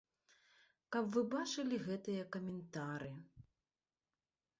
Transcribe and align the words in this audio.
Каб 0.95 1.05
вы 1.15 1.21
бачылі 1.33 1.77
гэтыя 1.87 2.23
каментары! 2.37 3.11